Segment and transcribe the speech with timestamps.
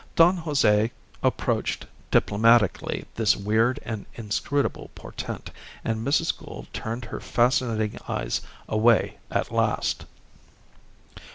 [0.15, 5.51] Don Jose approached diplomatically this weird and inscrutable portent,
[5.85, 6.35] and Mrs.
[6.35, 10.05] Gould turned her fascinated eyes away at last.